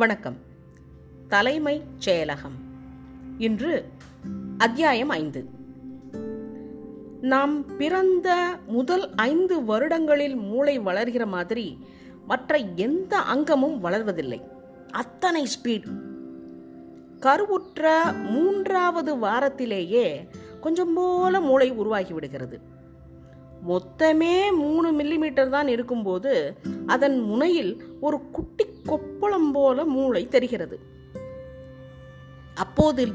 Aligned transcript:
வணக்கம். 0.00 0.36
தலைமை 1.28 1.82
செயலகம். 2.06 2.56
இன்று 3.38 3.88
அத்தியாயம் 4.58 5.08
ஐந்து. 5.08 5.44
நாம் 7.20 7.76
பிறந்த 7.76 8.56
முதல் 8.66 9.14
ஐந்து 9.14 9.64
வருடங்களில் 9.64 10.36
மூளை 10.36 10.78
வளர்கிற 10.78 11.26
மாதிரி 11.26 11.78
மற்ற 12.26 12.56
எந்த 12.76 13.18
அங்கமும் 13.18 13.84
வளர்வதில்லை. 13.84 14.42
அத்தனை 14.90 15.46
ஸ்பீட் 15.46 15.86
கருவுற்ற 17.20 18.12
மூன்றாவது 18.12 19.16
வாரத்திலேயே 19.16 20.28
கொஞ்சம் 20.60 20.94
போல 20.94 21.40
மூளை 21.40 21.70
உருவாகி 21.70 22.12
விடுகிறது. 22.12 22.60
மொத்தமே 23.68 24.56
மூணு 24.56 24.92
மில்லிமீட்டர் 24.92 25.48
தான் 25.48 25.68
இருக்கும்போது 25.68 26.56
அதன் 26.86 27.20
முனையில் 27.20 27.84
ஒரு 28.00 28.30
குட்டி 28.30 28.64
கொப்பளம் 28.86 29.50
போல 29.52 29.84
மூளை 29.84 30.28
தெரிகிறது. 30.28 30.78
அப்போது 32.54 33.06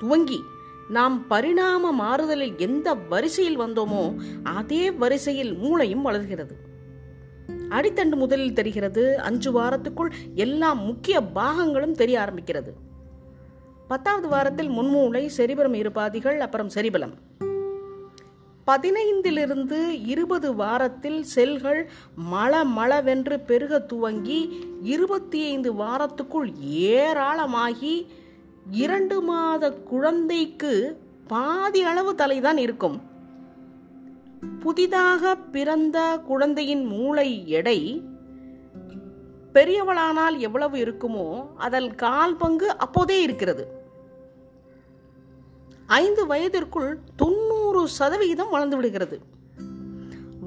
துவங்கி 0.00 0.40
நாம் 0.88 1.26
பரிணாம 1.26 1.92
மாறுதலில் 1.92 2.56
எந்த 2.56 2.94
வரிசையில் 2.94 3.60
வந்தோமோ 3.60 4.16
அதே 4.42 4.90
வரிசையில் 4.90 5.54
மூளையும் 5.54 6.02
வளர்கிறது. 6.02 6.56
அடித்தண்டு 7.68 8.16
முதலில் 8.16 8.52
தெரிகிறது 8.52 9.18
அஞ்சு 9.18 9.60
வாரத்துக்குள் 9.60 10.12
எல்லா 10.34 10.72
முக்கிய 10.72 11.20
பாகங்களும் 11.20 11.92
தெரிய 11.92 12.18
ஆரம்பிக்கிறது. 12.20 12.72
பத்தாவது 13.88 14.28
வாரத்தில் 14.28 14.68
முன்மூளை 14.68 15.30
செரிபரம் 15.36 15.74
இருபாதிகள் 15.74 16.40
அப்புறம் 16.40 16.70
செரிபலம். 16.74 17.14
பதினைந்திலிருந்து 18.66 20.06
இருபது 20.06 20.54
வாரத்தில் 20.54 21.22
செல்கள் 21.22 21.90
மள 22.14 22.64
மளவென்று 22.64 23.40
பெருக 23.40 23.78
துவங்கி 23.78 24.66
இருபத்தி 24.82 25.44
ஐந்து 25.44 25.72
வாரத்துக்குள் 25.72 26.50
ஏராளமாகி 26.70 28.06
இரண்டு 28.70 29.20
மாத 29.20 29.72
குழந்தைக்கு 29.72 31.00
பாதி 31.26 31.82
அளவு 31.82 32.14
தலைதான் 32.14 32.56
இருக்கும். 32.56 33.02
புதிதாக 34.60 35.34
பிறந்த 35.34 36.18
குழந்தையின் 36.18 36.84
மூளை 36.84 37.48
எடை 37.48 38.02
பெரியவளானால் 39.52 40.38
எவ்வளவு 40.38 40.78
இருக்குமோ 40.78 41.46
அதன் 41.56 41.94
கால் 41.94 42.36
பங்கு 42.36 42.78
அப்போதே 42.78 43.22
இருக்கிறது. 43.22 43.83
ஐந்து 45.86 46.26
வயதிற்குள் 46.26 46.98
தொண்ணூறு 47.16 47.88
சதவிகிதம் 47.88 48.50
வளர்ந்து 48.50 48.76
விடுகிறது. 48.76 49.20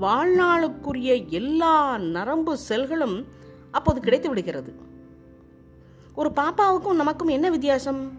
வாழ்நாளுக்குரிய 0.02 1.27
எல்லா 1.27 1.97
நரம்பு 1.97 2.57
செல்களும் 2.69 3.25
அப்போது 3.71 3.99
கிடைத்து 3.99 4.29
விடுகிறது. 4.29 4.73
ஒரு 6.16 6.31
பாப்பாவுக்கும் 6.35 6.95
நமக்கும் 6.95 7.27
என்ன 7.27 7.49
வித்தியாசம்? 7.49 8.11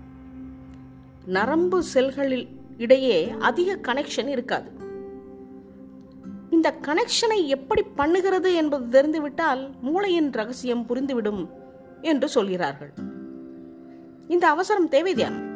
நரம்பு 1.27 1.83
செல்களில் 1.95 2.49
இடையே 2.79 3.35
அதிக 3.39 3.93
கனெக்ஷன் 3.93 4.27
இருக்காது. 4.27 4.71
இந்த 6.51 6.79
கனெக்ஷனை 6.83 7.47
எப்படி 7.47 7.85
பண்ணுகிறது 7.97 8.55
என்பது 8.55 8.89
தெரிந்துவிட்டால் 8.89 9.71
மூளையின் 9.81 10.31
ரகசியம் 10.31 10.87
புரிந்துவிடும் 10.89 11.49
என்று 12.03 12.29
சொல்கிறார்கள். 12.29 12.93
இந்த 14.29 14.49
அவசரம் 14.49 14.89
தேவைதான். 14.89 15.48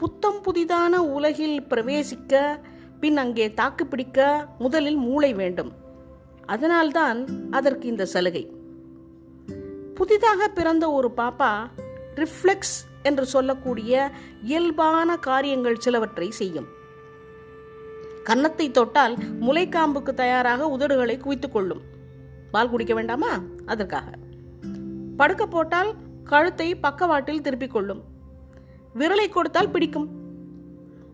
புத்தம் 0.00 0.42
புதிதான 0.42 0.96
உலகில் 0.96 1.62
பிரவேசிக்க 1.62 2.58
பின் 3.00 3.16
அங்கே 3.16 3.54
தாக்குப்பிடிக்க 3.54 4.46
முதலில் 4.58 4.96
மூளை 4.96 5.34
வேண்டும். 5.34 5.72
அதனால்தான் 6.46 7.26
அதற்கு 7.50 7.88
இந்த 7.88 8.06
சலுகை. 8.06 8.52
புதிதாக 9.94 10.48
பிறந்த 10.48 10.90
ஒரு 10.90 11.10
பாப்பா 11.16 11.66
ரிஃப்ளெக்ஸ் 12.14 12.76
என்று 13.02 13.26
சொல்லக்கூடிய 13.26 14.10
இயல்பான 14.42 15.16
காரியங்கள் 15.16 15.76
சிலவற்றை 15.76 16.30
செய்யும். 16.30 16.66
கன்னத்தை 18.24 18.70
தொட்டால் 18.70 19.16
முளைக்காம்புக்கு 19.40 20.14
தயாராக 20.14 20.76
உதடுகளை 20.78 21.18
குவித்துக் 21.18 21.52
கொள்ளும். 21.52 21.80
பால் 22.50 22.70
குடிக்க 22.70 22.94
வேண்டாமா? 22.94 23.40
அதற்காக. 23.66 24.10
படுக்க 25.16 25.46
போட்டால் 25.46 25.94
கழுத்தை 26.24 26.74
பக்கவாட்டில் 26.74 27.40
திருப்பிக் 27.40 27.70
கொள்ளும். 27.70 28.09
விரலை 28.98 29.28
கொடுத்தால் 29.28 29.70
பிடிக்கும். 29.70 30.08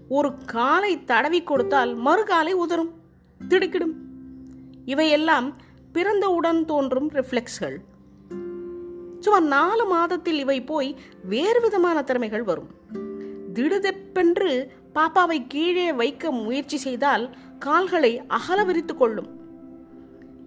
ஒரு 0.09 0.31
காலை 0.47 1.05
தடவி 1.05 1.43
கொடுத்தால் 1.43 1.93
மறுகாலை 1.99 2.53
உதறும் 2.53 2.93
திடுக்கிடும். 3.49 3.95
இவையெல்லாம் 4.85 5.57
பிறந்தவுடன் 5.93 6.65
தோன்றும் 6.65 7.11
ரிஃப்ளெக்ஸ்கள் 7.13 7.77
சுமார் 9.21 9.43
நாலு 9.43 9.85
மாதத்தில் 9.87 10.39
இவை 10.39 10.63
போய் 10.63 10.97
வேறு 11.25 11.61
விதமான 11.61 12.03
திறமைகள் 12.03 12.43
வரும். 12.43 12.69
திடுதெப்பென்று 13.55 14.51
பாப்பாவை 14.95 15.39
கீழே 15.49 15.93
வைக்க 15.93 16.31
முயற்சி 16.31 16.77
செய்தால் 16.77 17.25
கால்களை 17.59 18.13
அகல 18.27 18.65
விரித்துக் 18.65 18.99
கொள்ளும். 18.99 19.31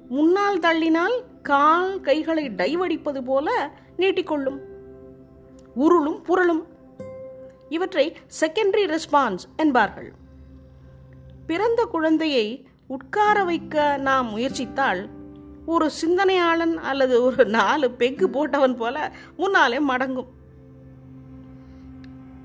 முன்னால் 0.09 0.59
தள்ளினால் 0.59 1.15
கால் 1.43 2.01
கைகளை 2.01 2.45
டைவடிப்பது 2.49 3.23
போல 3.25 3.71
நீட்டிக்கொள்ளும் 3.97 4.59
உருளும் 5.75 6.19
புரளும். 6.27 6.63
இவற்றை 7.69 8.17
செகண்டரி 8.39 8.85
ரெஸ்பான்ஸ் 8.85 9.45
என்பார்கள். 9.57 10.13
பிறந்த 11.47 11.83
குழந்தையை 11.85 12.65
உட்கார 12.87 13.43
வைக்க 13.43 13.97
நாம் 13.97 14.37
முயற்சித்தால் 14.37 15.01
ஒரு 15.65 15.89
சிந்தனையாளன் 16.01 16.75
அல்லது 16.75 17.23
ஒரு 17.23 17.45
நாலு 17.45 17.91
பெக்கு 17.91 18.27
போட்டவன் 18.27 18.75
போல 18.75 19.11
முன்னாலே 19.37 19.79
மடங்கும். 19.79 20.29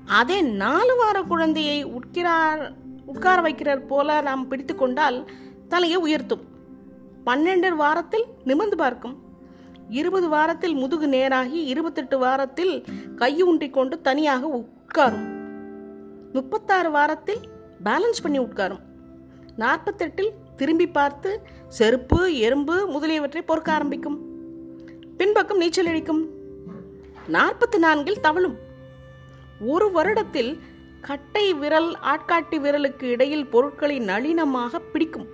அதே 0.05 0.41
நாலு 0.41 0.95
வார 0.95 1.21
குழந்தையை 1.21 1.85
உட்கிறார் 1.85 2.73
உட்கார 3.05 3.49
வைக்கிறார் 3.49 3.87
போல 3.87 4.21
நாம் 4.21 4.47
பிடித்து 4.47 4.75
கொண்டால் 4.75 5.29
தலையை 5.67 5.97
உயர்த்தும். 5.97 6.43
பன்னெண்டு 7.25 7.69
வாரத்தில் 7.69 8.25
நிமிர்ந்து 8.43 8.77
பார்க்கும். 8.77 9.15
இருபது 9.89 10.29
வாரத்தில் 10.29 10.75
முதுகு 10.75 11.07
நேராகி 11.07 11.63
இருபத்தெட்டு 11.63 12.17
வாரத்தில் 12.17 12.85
கையூன்றி 13.15 13.69
கொண்டு 13.69 14.01
தனியாக 14.01 14.47
உட்காரும். 14.95 15.25
முப்பத்தாறு 16.33 16.91
வாரத்தில் 16.91 17.37
பேலன்ஸ் 17.83 18.21
பண்ணி 18.21 18.39
உட்காரும். 18.39 18.79
நாற்பத்தெட்டில் 19.57 20.29
திரும்பி 20.55 20.87
பார்த்து 20.87 21.41
செருப்பு 21.67 22.37
எறும்பு 22.37 22.87
முதலியவற்றை 22.87 23.41
பொறுக்க 23.41 23.71
ஆரம்பிக்கும். 23.71 24.19
பின்பக்கம் 25.17 25.57
நீச்சல் 25.57 25.85
அடிக்கும். 25.85 26.29
நாற்பத்தி 27.31 27.77
நான்கில் 27.77 28.19
தவழும். 28.19 28.55
ஒரு 29.59 29.91
வருடத்தில் 29.95 30.59
கட்டை 31.01 31.53
விரல் 31.53 31.97
ஆட்காட்டி 32.03 32.59
விரலுக்கு 32.59 33.03
இடையில் 33.03 33.47
பொருட்களை 33.47 33.99
நளினமாக 33.99 34.79
பிடிக்கும். 34.79 35.27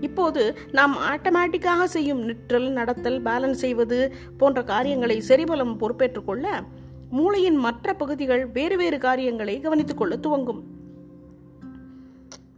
இப்போது 0.00 0.58
நாம் 0.72 0.96
ஆட்டோமேட்டிக்காக 0.96 1.84
செய்யும் 1.84 2.22
நிற்றல் 2.22 2.70
நடத்தல் 2.70 3.22
பேலன்ஸ் 3.22 3.62
செய்வது 3.64 4.14
போன்ற 4.36 4.62
காரியங்களை 4.62 5.22
செரிபலம் 5.28 5.76
பொறுப்பேற்றுக்கொள்ள 5.76 6.62
மூளையின் 7.10 7.56
மற்ற 7.56 7.94
பகுதிகள் 7.94 8.46
வேறு 8.46 8.76
வேறு 8.76 8.98
காரியங்களை 8.98 9.60
கவனித்துக் 9.60 9.96
கொள்ள 9.96 10.16
துவங்கும். 10.16 10.64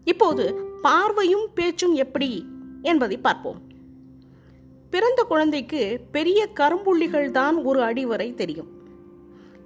இப்போது 0.04 0.54
பார்வையும் 0.82 1.47
பேச்சும் 1.54 1.94
எப்படி 1.94 2.47
என்பதை 2.82 3.19
பார்ப்போம். 3.19 3.60
பிறந்த 4.91 5.22
குழந்தைக்கு 5.22 6.00
பெரிய 6.12 6.48
கரும்புள்ளிகள் 6.54 7.31
தான் 7.31 7.56
ஒரு 7.56 7.82
அடி 7.82 8.06
வரை 8.06 8.34
தெரியும். 8.34 8.69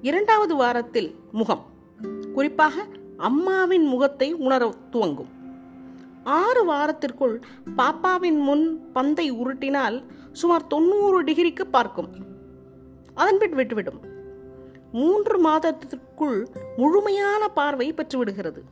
இரண்டாவது 0.00 0.56
வாரத்தில் 0.56 1.14
முகம் 1.32 1.64
குறிப்பாக 2.34 2.86
அம்மாவின் 3.16 3.84
முகத்தை 3.84 4.32
உணர 4.32 4.74
துவங்கும். 4.90 5.28
ஆறு 6.24 6.72
வாரத்திற்குள் 6.72 7.42
பாப்பாவின் 7.76 8.38
முன் 8.38 8.92
பந்தை 8.92 9.32
உருட்டினால் 9.32 10.04
சுமார் 10.32 10.66
தொண்ணூறு 10.66 11.24
டிகிரிக்கு 11.24 11.64
பார்க்கும். 11.70 12.08
அதன்பின் 13.14 13.54
விட்டுவிடும். 13.54 14.11
மூன்று 14.92 15.38
மாதத்திற்குள் 15.38 16.48
முழுமையான 16.76 17.48
பார்வை 17.48 17.94
பெற்றுவிடுகிறது. 17.94 18.62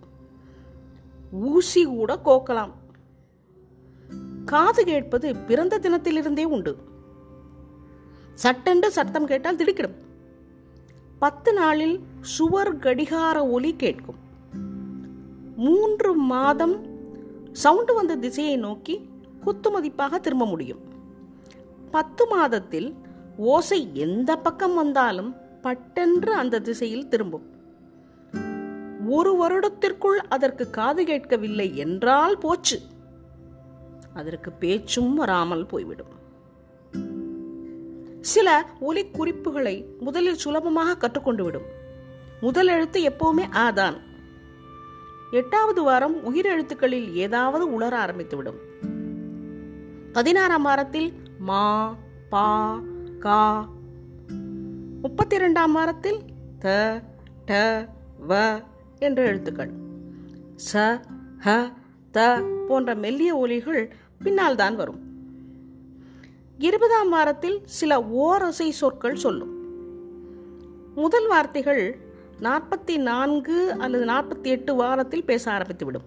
ஊசி 1.31 1.85
கூட 1.85 2.19
கோக்கலாம். 2.25 2.71
காது 4.45 4.85
கேட்பது 4.85 5.37
பிறந்த 5.37 5.79
தினத்திலிருந்தே 5.79 6.45
உண்டு. 6.45 6.77
சட்டென்று 8.35 8.91
சத்தம் 8.91 9.27
கேட்டால் 9.27 9.57
திடுக்கிடும். 9.57 9.95
பத்து 11.19 11.53
நாளில் 11.53 12.01
சுவர் 12.21 12.77
கடிகார 12.77 13.47
ஒலி 13.47 13.77
கேட்கும். 13.77 14.19
மூன்று 15.57 16.15
மாதம் 16.15 16.87
சவுண்டு 17.53 17.95
வந்த 17.95 18.17
திசையை 18.17 18.57
நோக்கி 18.57 19.09
குத்துமதிப்பாக 19.45 20.21
திரும்ப 20.21 20.47
முடியும். 20.47 20.79
பத்து 21.91 22.27
மாதத்தில் 22.27 22.95
ஓசை 23.37 23.91
எந்த 23.95 24.37
பக்கம் 24.37 24.75
வந்தாலும் 24.75 25.40
பட்டென்று 25.63 26.33
அந்த 26.33 26.59
திசையில் 26.59 27.09
திரும்பும். 27.09 27.47
ஒரு 29.09 29.33
வருடத்திற்குள் 29.35 30.19
அதற்கு 30.29 30.71
காது 30.71 31.05
கேட்கவில்லை 31.05 31.77
என்றால் 31.77 32.39
போச்சு. 32.39 32.81
அதற்கு 34.15 34.53
பேச்சும் 34.53 35.15
வராமல் 35.15 35.67
போய்விடும். 35.67 36.15
சில 38.21 38.65
ஒலி 38.81 39.11
குறிப்புகளை 39.11 39.77
முதலில் 39.99 40.43
சுலபமாக 40.45 40.97
கற்றுக்கொண்டு 40.97 41.43
விடும். 41.43 41.69
முதல் 42.41 42.67
எழுத்து 42.67 43.01
எப்பவுமே 43.09 43.45
ஆதான் 43.55 43.97
எட்டாவது 45.31 45.83
வாரம் 45.83 46.35
உயிரெழுத்துக்களில் 46.35 47.13
ஏதாவது 47.13 47.81
உளர 47.81 47.95
ஆரம்பித்துவிடும் 48.05 48.61
பதினாறாம் 50.13 50.63
வாரத்தில் 50.63 51.13
மா 51.39 51.97
பா 52.31 52.81
கா 53.19 53.69
முப்பத்தி 55.03 55.35
இரண்டாம் 55.35 55.73
வாரத்தில் 55.73 56.19
த 56.59 56.69
ட 57.47 57.87
வ 58.29 58.63
என்ற 58.99 59.23
எழுத்துக்கள். 59.23 59.71
ச 60.73 61.01
ஹ 61.39 61.71
த 62.11 62.41
போன்ற 62.69 62.95
மெல்லிய 62.95 63.37
ஒலிகள் 63.37 63.93
பின்னால் 64.23 64.57
தான் 64.57 64.77
வரும். 64.77 65.01
இருபதாம் 66.59 67.09
வாரத்தில் 67.09 67.61
சில 67.65 68.03
ஓரசை 68.03 68.71
சொற்கள் 68.71 69.15
சொல்லும். 69.15 69.53
முதல் 70.95 71.27
வார்த்தைகள் 71.27 71.99
நாற்பத்தி 72.41 72.97
நான்கு 72.97 73.73
அல்லது 73.73 74.05
நாற்பத்தி 74.05 74.45
எட்டு 74.45 74.75
வாரத்தில் 74.75 75.25
பேச 75.25 75.53
ஆரம்பித்துவிடும். 75.53 76.07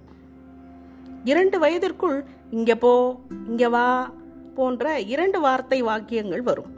இரண்டு 1.23 1.59
வயதிற்குள் 1.59 2.23
இங்கே 2.49 2.75
போ 2.75 3.19
இங்கே 3.47 3.67
வா 3.67 4.13
போன்ற 4.55 4.99
இரண்டு 4.99 5.39
வார்த்தை 5.39 5.81
வாக்கியங்கள் 5.81 6.41
வரும். 6.41 6.71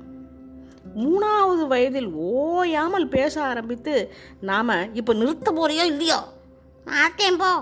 மூணாவது 0.95 1.67
வயதில் 1.67 2.11
ஓயாமல் 2.11 3.07
பேச 3.07 3.43
ஆரம்பித்து 3.43 4.13
நாம 4.41 4.87
இப்ப 4.93 5.13
நிறுத்த 5.13 5.51
போறியா 5.51 5.83
இல்லையா? 5.83 6.27
மாட்டேன் 6.85 7.37
போ. 7.37 7.61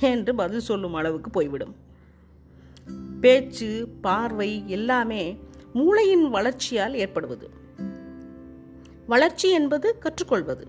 என்று 0.00 0.34
பதில் 0.34 0.60
சொல்லும் 0.60 0.94
அளவுக்கு 0.94 1.30
போய்விடும். 1.30 1.74
பேச்சு 3.20 3.88
பார்வை 4.00 4.62
எல்லாமே 4.66 5.38
மூளையின் 5.72 6.30
வளர்ச்சியால் 6.30 6.94
ஏற்படுவது. 6.94 7.50
வளர்ச்சி 9.06 9.50
என்பது 9.50 9.98
கற்றுக்கொள்வது. 9.98 10.66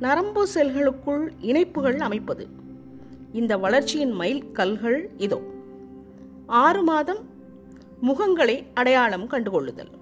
நரம்பு 0.00 0.48
செல்களுக்குள் 0.54 1.32
இணைப்புகள் 1.40 2.00
அமைப்பது. 2.00 2.46
இந்த 3.32 3.56
வளர்ச்சியின் 3.56 4.10
மைல் 4.10 4.52
கல்கள் 4.52 5.10
இதோ. 5.16 5.42
ஆறு 6.46 6.82
மாதம் 6.82 7.28
முகங்களை 8.02 8.66
அடையாளம் 8.74 9.30
கண்டுகொள்ளுதல். 9.30 9.98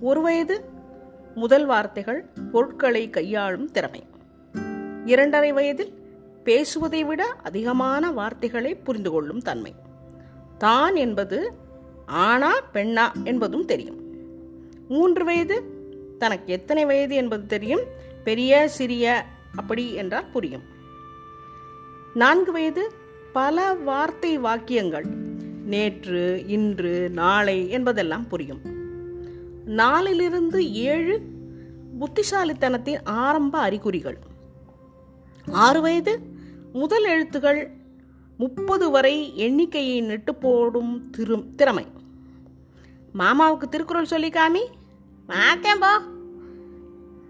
ஒரு 0.00 0.20
வயது 0.20 0.64
முதல் 1.34 1.66
வார்த்தைகள் 1.66 2.24
பொருட்களை 2.52 3.10
கையாளும் 3.10 3.70
திறமை. 3.70 4.06
இரண்டரை 5.04 5.52
வயதில் 5.52 5.92
பேசுவதை 6.44 7.04
விட 7.04 7.26
அதிகமான 7.26 8.12
வார்த்தைகளை 8.12 8.74
புரிந்து 8.74 9.10
கொள்ளும் 9.10 9.40
தன்மை. 9.40 9.74
தான் 10.58 10.94
என்பது 10.94 11.52
ஆனா 12.06 12.52
பெண்ணா 12.72 13.12
என்பதும் 13.24 13.64
தெரியும். 13.64 14.00
மூன்று 14.88 15.24
வயது 15.24 15.62
தனக்கு 16.18 16.52
எத்தனை 16.52 16.84
வயது 16.84 17.14
என்பது 17.14 17.46
தெரியும். 17.46 17.80
பெரிய 18.24 18.68
சிறிய 18.68 19.24
அப்படி 19.56 19.94
என்றால் 19.94 20.30
புரியும். 20.30 20.62
நான்கு 22.14 22.52
வயது 22.52 22.92
பல 23.32 23.74
வார்த்தை 23.74 24.38
வாக்கியங்கள் 24.38 25.04
நேற்று 25.64 26.46
இன்று 26.46 27.10
நாளை 27.10 27.70
என்பதெல்லாம் 27.70 28.28
புரியும். 28.28 28.77
நாலிலிருந்து 29.68 30.72
ஏழு 30.72 31.22
புத்திசாலித்தனத்தின் 32.00 33.04
ஆரம்ப 33.04 33.58
அறிகுறிகள். 33.58 34.18
ஆறு 35.52 35.80
வயது 35.80 36.20
முதல் 36.72 37.04
எழுத்துகள் 37.04 37.70
முப்பது 38.38 38.90
வரை 38.90 39.36
எண்ணிக்கையை 39.36 40.02
நெட்டு 40.02 40.30
போடும் 40.40 41.10
திரு 41.10 41.54
திறமை. 41.56 41.86
மாமாவுக்கு 43.18 43.68
திருக்குறள் 43.68 44.04
சொல்லி 44.04 44.28
காமி. 44.28 44.64
போ 45.80 46.00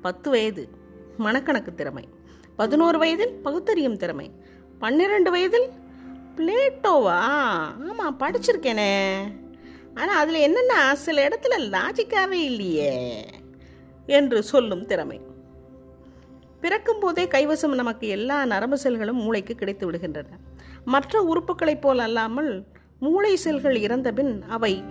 பத்து 0.02 0.30
வயது 0.30 0.68
மனக்கணக்கு 1.18 1.74
திறமை. 1.74 2.08
பதினோரு 2.56 2.98
வயதில் 2.98 3.34
பகுத்தறியும் 3.42 3.96
திறமை. 3.96 4.30
பன்னிரெண்டு 4.78 5.30
வயதில் 5.30 5.70
பிளேட்டோவா? 6.36 7.18
ஆமாம் 7.88 8.18
படிச்சிருக்கேனே. 8.18 9.22
ஆனால் 9.98 10.20
அதில் 10.22 10.40
என்னென்னா 10.48 10.92
சில 10.92 11.28
இடத்துல 11.28 11.54
லாஜிக்காகவே 11.58 12.40
இல்லையே 12.50 13.24
என்று 14.06 14.42
சொல்லும் 14.42 14.86
திறமை. 14.86 15.20
பிறக்கும் 16.60 16.98
போதே 16.98 17.24
கைவசம் 17.24 17.74
நமக்கு 17.74 18.06
எல்லா 18.08 18.44
நரம்பு 18.44 18.78
செல்களும் 18.84 19.22
மூளைக்கு 19.24 19.54
கிடைத்து 19.54 19.90
விடுகின்றன. 19.90 20.26
மற்ற 20.84 21.22
உறுப்புகளைப் 21.22 21.80
போல் 21.80 21.98
அல்லாமல் 21.98 22.64
மூளை 23.00 23.36
செல்கள் 23.36 23.76
இறந்தபின் 23.76 24.42
அவை 24.48 24.82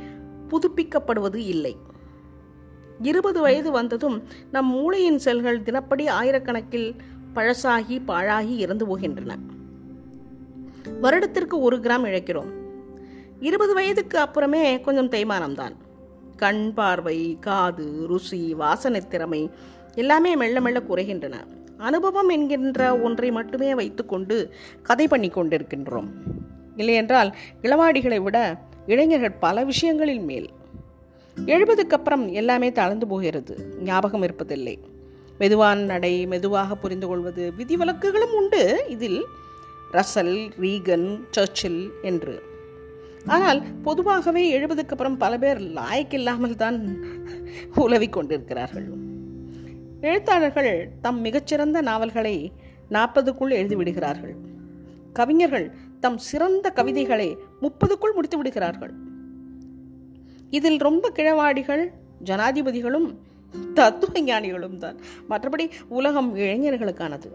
புதுப்பிக்கப்படுவது 0.50 1.36
இல்லை. 1.36 1.76
இருபது 3.02 3.42
வயது 3.42 3.72
வந்ததும் 3.72 4.24
நம் 4.52 4.66
மூளையின் 4.66 5.20
செல்கள் 5.20 5.62
தினப்படி 5.62 6.06
ஆயிரக்கணக்கில் 6.10 6.96
பழசாகி 7.36 7.98
பாழாகி 8.08 8.56
இறந்து 8.56 8.86
போகின்றன. 8.86 9.36
வருடத்திற்கு 11.02 11.60
ஒரு 11.60 11.78
கிராம் 11.78 12.08
இழக்கிறோம். 12.12 12.52
இருபது 13.40 13.74
வயதுக்கு 13.74 14.20
அப்புறமே 14.20 14.82
கொஞ்சம் 14.82 15.10
தேய்மானம்தான். 15.10 15.76
கண் 16.36 16.74
பார்வை 16.74 17.38
காது 17.40 18.08
ருசி 18.08 18.54
வாசனை 18.54 19.08
திறமை 19.08 19.50
எல்லாமே 19.96 20.36
மெல்ல 20.36 20.62
மெல்ல 20.62 20.82
குறைகின்றன. 20.90 21.34
அனுபவம் 21.78 22.30
என்கின்ற 22.30 23.00
ஒன்றை 23.00 23.32
மட்டுமே 23.32 23.76
வைத்துக்கொண்டு 23.76 24.54
கதை 24.84 25.08
பண்ணி 25.08 25.28
கொண்டிருக்கின்றோம். 25.28 26.08
இல்லையென்றால் 26.76 27.36
இளவாடிகளை 27.62 28.22
விட 28.22 28.58
இளைஞர்கள் 28.86 29.32
பல 29.32 29.64
விஷயங்களில் 29.64 30.20
மேல். 30.20 30.50
எழுபதுக்கு 31.46 31.90
அப்புறம் 31.90 32.28
எல்லாமே 32.28 32.72
தளர்ந்து 32.72 33.08
போகிறது. 33.08 33.78
ஞாபகம் 33.80 34.24
இருப்பதில்லை. 34.24 34.78
மெதுவான 35.38 35.82
நடை 35.82 36.26
மெதுவாக 36.26 36.76
புரிந்து 36.76 37.08
கொள்வது 37.08 37.54
விதிவிலக்குகளும் 37.58 38.34
உண்டு. 38.34 38.86
இதில் 38.88 39.26
ரசல் 39.92 40.52
ரீகன் 40.60 41.20
சர்ச்சில் 41.32 41.92
என்று. 42.02 42.56
ஆனால் 43.28 43.60
பொதுவாகவே 43.82 44.44
எழுபதுக்கு 44.60 44.94
அப்புறம் 44.96 45.18
பல 45.18 45.38
பேர் 45.38 45.60
லாய்க்கில்லாமல் 45.62 46.56
தான் 46.56 46.78
உலவிக் 47.76 48.14
கொண்டிருக்கிறார்கள். 48.14 48.88
எழுத்தாளர்கள் 50.02 50.72
தம் 51.02 51.20
மிகச்சிறந்த 51.20 51.82
நாவல்களை 51.82 52.52
நாற்பதுக்குள் 52.92 53.58
எழுதிவிடுகிறார்கள். 53.60 54.36
கவிஞர்கள் 55.14 55.68
தம் 56.00 56.18
சிறந்த 56.18 56.70
கவிதைகளை 56.70 57.38
முப்பதுக்குள் 57.62 58.14
முடித்து 58.14 58.38
விடுகிறார்கள் 58.38 58.94
இதில் 60.50 60.78
ரொம்ப 60.78 61.12
கிழவாடிகள் 61.16 61.84
ஜனாதிபதிகளும் 62.24 63.08
தத்துவ 63.74 64.22
ஞானிகளும் 64.22 64.78
தான். 64.78 64.98
மற்றபடி 65.30 65.66
உலகம் 65.88 66.36
இளைஞர்களுக்கானது. 66.36 67.30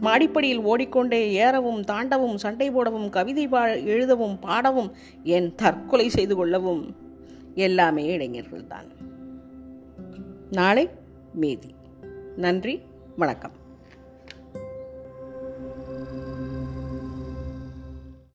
மாடிப்படியில் 0.00 0.60
ஓடிக்கொண்டே 0.60 1.44
ஏறவும் 1.44 1.84
தாண்டவும் 1.84 2.34
சண்டை 2.34 2.70
போடவும் 2.70 3.10
கவிதை 3.10 3.48
பா 3.48 3.64
எழுதவும் 3.66 4.38
பாடவும் 4.38 4.92
என் 5.22 5.54
தற்கொலை 5.54 6.08
செய்து 6.08 6.36
கொள்ளவும் 6.36 6.96
எல்லாமே 7.54 8.16
இளைஞர்கள்தான். 8.16 8.86
நாளை 10.50 10.88
மீதி. 11.34 11.74
நன்றி 12.36 12.80
வணக்கம். 13.16 13.60